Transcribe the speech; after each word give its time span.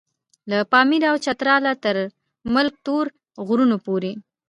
له 0.49 0.57
پاميره 0.71 1.07
او 1.11 1.17
چتراله 1.25 1.73
تر 1.83 1.97
ملک 2.53 2.73
تور 2.85 3.05
غرونو 3.47 3.77
پورې. 3.85 4.11